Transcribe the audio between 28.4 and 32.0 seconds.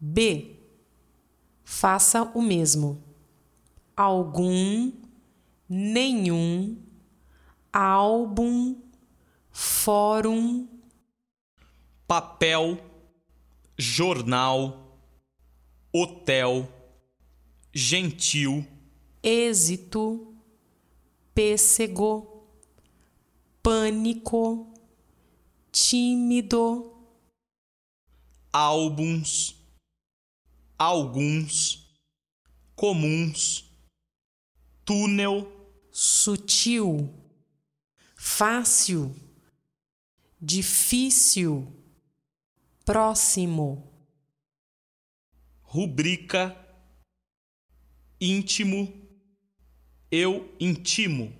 álbuns, alguns,